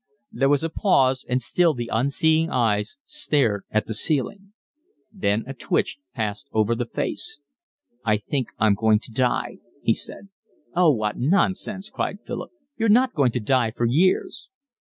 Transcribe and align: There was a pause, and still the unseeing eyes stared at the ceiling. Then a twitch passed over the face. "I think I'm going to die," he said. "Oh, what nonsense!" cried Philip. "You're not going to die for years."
There 0.31 0.49
was 0.49 0.63
a 0.63 0.69
pause, 0.71 1.23
and 1.29 1.39
still 1.43 1.75
the 1.75 1.91
unseeing 1.93 2.49
eyes 2.49 2.97
stared 3.05 3.65
at 3.69 3.85
the 3.85 3.93
ceiling. 3.93 4.51
Then 5.13 5.43
a 5.45 5.53
twitch 5.53 5.99
passed 6.15 6.47
over 6.51 6.73
the 6.73 6.87
face. 6.87 7.39
"I 8.03 8.17
think 8.17 8.47
I'm 8.57 8.73
going 8.73 8.97
to 8.97 9.11
die," 9.11 9.59
he 9.83 9.93
said. 9.93 10.29
"Oh, 10.75 10.89
what 10.89 11.19
nonsense!" 11.19 11.91
cried 11.91 12.17
Philip. 12.25 12.49
"You're 12.77 12.89
not 12.89 13.13
going 13.13 13.31
to 13.33 13.39
die 13.39 13.69
for 13.69 13.85
years." 13.85 14.49